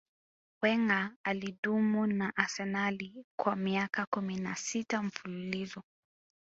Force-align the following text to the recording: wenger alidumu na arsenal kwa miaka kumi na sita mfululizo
wenger 0.61 1.11
alidumu 1.23 2.07
na 2.07 2.33
arsenal 2.35 3.23
kwa 3.39 3.55
miaka 3.55 4.05
kumi 4.05 4.37
na 4.39 4.55
sita 4.55 5.03
mfululizo 5.03 5.83